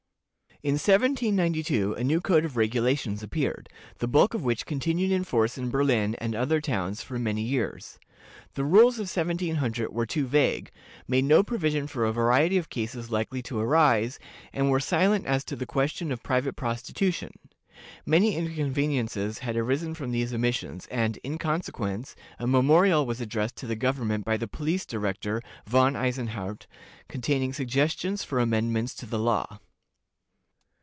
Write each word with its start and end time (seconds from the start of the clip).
In 0.63 0.73
1792 0.75 1.95
a 1.95 2.03
new 2.03 2.21
code 2.21 2.45
of 2.45 2.55
regulations 2.55 3.23
appeared, 3.23 3.67
the 3.97 4.07
bulk 4.07 4.35
of 4.35 4.43
which 4.43 4.67
continued 4.67 5.09
in 5.11 5.23
force 5.23 5.57
in 5.57 5.71
Berlin 5.71 6.13
and 6.19 6.35
other 6.35 6.61
towns 6.61 7.01
for 7.01 7.17
many 7.17 7.41
years. 7.41 7.97
The 8.53 8.63
rules 8.63 8.99
of 8.99 9.07
1700 9.09 9.89
were 9.91 10.05
too 10.05 10.27
vague, 10.27 10.69
made 11.07 11.23
no 11.23 11.41
provision 11.41 11.87
for 11.87 12.05
a 12.05 12.11
variety 12.13 12.59
of 12.59 12.69
cases 12.69 13.09
likely 13.09 13.41
to 13.41 13.57
arise, 13.59 14.19
and 14.53 14.69
were 14.69 14.79
silent 14.79 15.25
as 15.25 15.43
to 15.45 15.55
the 15.55 15.65
question 15.65 16.11
of 16.11 16.21
private 16.21 16.55
prostitution. 16.55 17.31
Many 18.05 18.35
inconveniences 18.35 19.39
had 19.39 19.57
arisen 19.57 19.95
from 19.95 20.11
these 20.11 20.31
omissions, 20.31 20.85
and, 20.91 21.17
in 21.23 21.39
consequence, 21.39 22.15
a 22.37 22.45
memorial 22.45 23.07
was 23.07 23.19
addressed 23.19 23.55
to 23.55 23.65
the 23.65 23.75
government 23.75 24.25
by 24.25 24.37
the 24.37 24.47
police 24.47 24.85
director, 24.85 25.41
Von 25.65 25.95
Eisenhardt, 25.95 26.67
containing 27.07 27.51
suggestions 27.51 28.23
for 28.23 28.37
amendments 28.37 28.93
to 28.93 29.07
the 29.07 29.17
law. 29.17 29.57